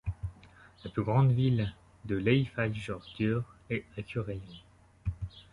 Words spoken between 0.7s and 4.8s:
La plus grande ville de l'Eyjafjörður est Akureyri.